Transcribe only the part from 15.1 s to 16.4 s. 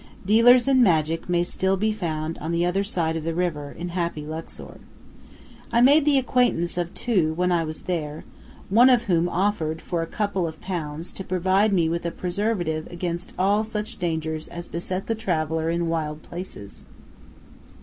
traveller in wild